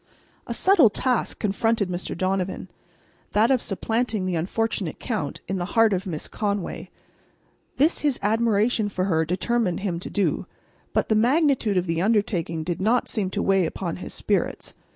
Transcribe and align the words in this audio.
A 0.47 0.53
subtle 0.55 0.89
task 0.89 1.37
confronted 1.37 1.87
Mr. 1.87 2.17
Donovan,—that 2.17 3.51
of 3.51 3.61
supplanting 3.61 4.25
the 4.25 4.33
unfortunate 4.35 4.97
Count 4.99 5.41
in 5.47 5.57
the 5.59 5.65
heart 5.77 5.93
of 5.93 6.07
Miss 6.07 6.27
Conway. 6.27 6.89
This 7.77 7.99
his 7.99 8.17
admiration 8.23 8.89
for 8.89 9.05
her 9.05 9.25
determined 9.25 9.81
him 9.81 9.99
to 9.99 10.09
do. 10.09 10.47
But 10.91 11.09
the 11.09 11.13
magnitude 11.13 11.77
of 11.77 11.85
the 11.85 12.01
undertaking 12.01 12.63
did 12.63 12.81
not 12.81 13.09
seem 13.09 13.29
to 13.29 13.43
weigh 13.43 13.67
upon 13.67 13.97
his 13.97 14.11
spirits. 14.11 14.73